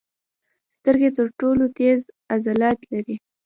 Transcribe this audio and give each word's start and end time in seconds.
سترګې 0.75 1.09
تر 1.17 1.27
ټولو 1.39 1.63
تېز 1.77 1.99
عضلات 2.33 2.79
لري. 2.91 3.15